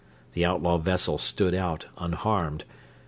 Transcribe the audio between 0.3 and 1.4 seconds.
The outlaw vessel